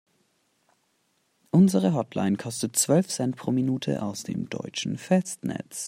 [1.51, 5.79] Unsere Hotline kostet zwölf Cent pro Minute aus dem deutschen Festnetz.